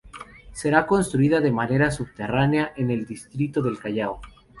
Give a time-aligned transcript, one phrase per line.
[0.53, 4.19] Será construida de manera subterránea en el distrito del Callao.